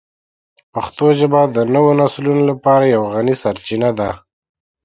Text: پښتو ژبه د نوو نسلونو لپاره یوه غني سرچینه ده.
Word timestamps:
پښتو 0.73 1.05
ژبه 1.19 1.41
د 1.55 1.57
نوو 1.73 1.91
نسلونو 2.01 2.43
لپاره 2.51 2.91
یوه 2.95 3.07
غني 3.15 3.35
سرچینه 3.41 3.89
ده. 3.99 4.09